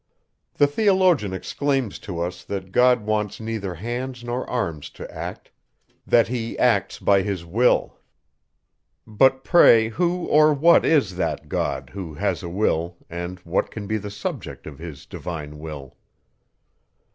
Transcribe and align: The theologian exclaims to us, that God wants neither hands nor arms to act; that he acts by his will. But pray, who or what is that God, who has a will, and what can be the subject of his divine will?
The 0.55 0.65
theologian 0.65 1.31
exclaims 1.31 1.99
to 1.99 2.19
us, 2.21 2.43
that 2.45 2.71
God 2.71 3.05
wants 3.05 3.39
neither 3.39 3.75
hands 3.75 4.23
nor 4.23 4.49
arms 4.49 4.89
to 4.97 5.07
act; 5.13 5.51
that 6.07 6.27
he 6.27 6.57
acts 6.57 6.97
by 6.97 7.21
his 7.21 7.45
will. 7.45 7.99
But 9.05 9.43
pray, 9.43 9.89
who 9.89 10.25
or 10.25 10.55
what 10.55 10.85
is 10.87 11.17
that 11.17 11.47
God, 11.47 11.91
who 11.93 12.15
has 12.15 12.41
a 12.41 12.49
will, 12.49 12.97
and 13.11 13.37
what 13.41 13.69
can 13.69 13.85
be 13.85 13.97
the 13.99 14.09
subject 14.09 14.65
of 14.65 14.79
his 14.79 15.05
divine 15.05 15.59
will? 15.59 15.95